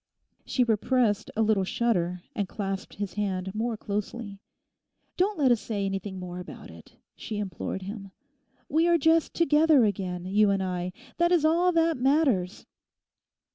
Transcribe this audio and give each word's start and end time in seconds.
_'She 0.47 0.63
repressed 0.63 1.29
a 1.35 1.43
little 1.43 1.63
shudder, 1.63 2.23
and 2.35 2.49
clasped 2.49 2.95
his 2.95 3.13
hand 3.13 3.53
more 3.53 3.77
closely. 3.77 4.39
'Don't 5.15 5.37
let 5.37 5.51
us 5.51 5.61
say 5.61 5.85
anything 5.85 6.17
more 6.17 6.39
about 6.39 6.71
it, 6.71 6.95
she 7.15 7.37
implored 7.37 7.83
him; 7.83 8.09
'we 8.67 8.87
are 8.87 8.97
just 8.97 9.35
together 9.35 9.85
again, 9.85 10.25
you 10.25 10.49
and 10.49 10.63
I; 10.63 10.91
that 11.17 11.31
is 11.31 11.45
all 11.45 11.71
that 11.73 11.97
matters. 11.97 12.65